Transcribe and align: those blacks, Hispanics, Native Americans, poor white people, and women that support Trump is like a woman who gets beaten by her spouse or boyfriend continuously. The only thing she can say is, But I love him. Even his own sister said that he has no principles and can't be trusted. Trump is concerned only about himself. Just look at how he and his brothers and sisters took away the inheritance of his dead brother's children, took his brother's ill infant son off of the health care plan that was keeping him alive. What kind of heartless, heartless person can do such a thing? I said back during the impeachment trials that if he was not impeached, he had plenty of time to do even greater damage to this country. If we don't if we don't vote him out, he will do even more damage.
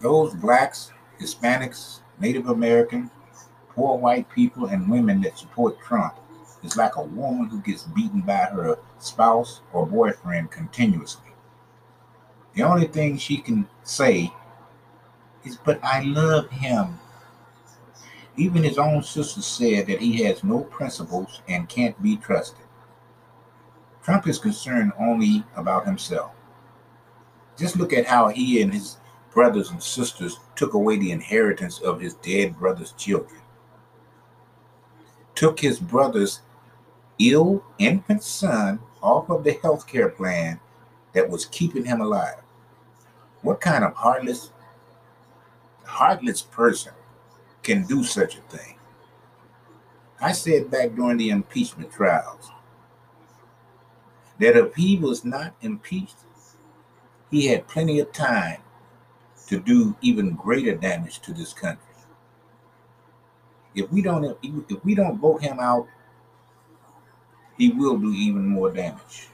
those 0.00 0.34
blacks, 0.34 0.92
Hispanics, 1.20 2.00
Native 2.20 2.48
Americans, 2.48 3.10
poor 3.70 3.96
white 3.98 4.28
people, 4.30 4.66
and 4.66 4.90
women 4.90 5.20
that 5.22 5.38
support 5.38 5.80
Trump 5.80 6.14
is 6.62 6.76
like 6.76 6.96
a 6.96 7.02
woman 7.02 7.48
who 7.48 7.60
gets 7.60 7.84
beaten 7.84 8.20
by 8.20 8.36
her 8.36 8.78
spouse 8.98 9.60
or 9.72 9.86
boyfriend 9.86 10.50
continuously. 10.50 11.32
The 12.54 12.62
only 12.62 12.86
thing 12.86 13.18
she 13.18 13.36
can 13.38 13.68
say 13.82 14.32
is, 15.44 15.56
But 15.56 15.78
I 15.82 16.00
love 16.02 16.50
him. 16.50 16.98
Even 18.36 18.62
his 18.62 18.78
own 18.78 19.02
sister 19.02 19.40
said 19.40 19.86
that 19.86 20.00
he 20.00 20.22
has 20.24 20.44
no 20.44 20.60
principles 20.64 21.40
and 21.48 21.68
can't 21.68 22.00
be 22.02 22.16
trusted. 22.16 22.64
Trump 24.02 24.26
is 24.26 24.38
concerned 24.38 24.92
only 24.98 25.44
about 25.56 25.86
himself. 25.86 26.32
Just 27.58 27.76
look 27.76 27.92
at 27.92 28.06
how 28.06 28.28
he 28.28 28.60
and 28.60 28.72
his 28.72 28.98
brothers 29.36 29.70
and 29.70 29.82
sisters 29.82 30.40
took 30.54 30.72
away 30.72 30.96
the 30.96 31.12
inheritance 31.12 31.78
of 31.80 32.00
his 32.00 32.14
dead 32.14 32.58
brother's 32.58 32.92
children, 32.92 33.42
took 35.34 35.60
his 35.60 35.78
brother's 35.78 36.40
ill 37.18 37.62
infant 37.78 38.22
son 38.22 38.80
off 39.02 39.28
of 39.28 39.44
the 39.44 39.52
health 39.62 39.86
care 39.86 40.08
plan 40.08 40.58
that 41.12 41.28
was 41.28 41.44
keeping 41.44 41.84
him 41.84 42.00
alive. 42.00 42.40
What 43.42 43.60
kind 43.60 43.84
of 43.84 43.92
heartless, 43.92 44.52
heartless 45.84 46.40
person 46.40 46.94
can 47.62 47.84
do 47.84 48.04
such 48.04 48.38
a 48.38 48.40
thing? 48.40 48.78
I 50.18 50.32
said 50.32 50.70
back 50.70 50.94
during 50.94 51.18
the 51.18 51.28
impeachment 51.28 51.92
trials 51.92 52.50
that 54.38 54.56
if 54.56 54.74
he 54.76 54.96
was 54.96 55.26
not 55.26 55.54
impeached, 55.60 56.16
he 57.30 57.48
had 57.48 57.68
plenty 57.68 58.00
of 58.00 58.10
time 58.14 58.62
to 59.48 59.60
do 59.60 59.96
even 60.00 60.34
greater 60.34 60.74
damage 60.74 61.20
to 61.20 61.32
this 61.32 61.52
country. 61.52 61.82
If 63.74 63.90
we 63.92 64.02
don't 64.02 64.36
if 64.42 64.84
we 64.84 64.94
don't 64.94 65.18
vote 65.18 65.42
him 65.42 65.58
out, 65.60 65.86
he 67.58 67.70
will 67.70 67.98
do 67.98 68.12
even 68.12 68.46
more 68.46 68.72
damage. 68.72 69.28